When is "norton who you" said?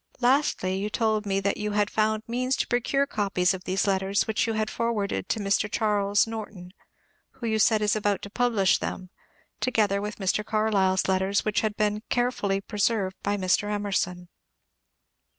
6.25-7.59